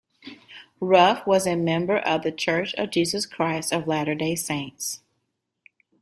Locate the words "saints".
4.33-5.01